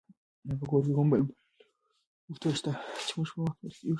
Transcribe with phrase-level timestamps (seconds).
[0.45, 1.31] آیا په کور کې کوم بل فعال
[2.29, 2.71] موټر شته
[3.07, 3.89] چې موږ په وخت ورسېږو؟